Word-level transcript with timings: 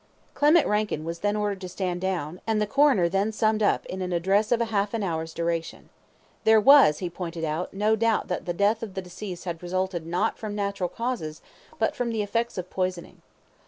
Clement 0.33 0.65
Rankin 0.65 1.03
was 1.05 1.19
then 1.19 1.35
ordered 1.35 1.61
to 1.61 1.69
stand 1.69 2.01
down, 2.01 2.41
and 2.47 2.59
the 2.59 2.65
Coroner 2.65 3.07
then 3.07 3.31
summed 3.31 3.61
up 3.61 3.85
in 3.85 4.01
an 4.01 4.11
address 4.11 4.51
of 4.51 4.59
half 4.59 4.95
an 4.95 5.03
hour's 5.03 5.31
duration. 5.31 5.89
There 6.43 6.59
was, 6.59 6.97
he 6.97 7.07
pointed 7.07 7.43
out, 7.43 7.71
no 7.71 7.95
doubt 7.95 8.27
that 8.27 8.47
the 8.47 8.51
death 8.53 8.81
of 8.81 8.95
the 8.95 9.03
deceased 9.03 9.43
had 9.45 9.61
resulted 9.61 10.07
not 10.07 10.39
from 10.39 10.55
natural 10.55 10.89
causes, 10.89 11.43
but 11.77 11.95
from 11.95 12.09
the 12.09 12.23
effects 12.23 12.57
of 12.57 12.71
poisoning. 12.71 13.21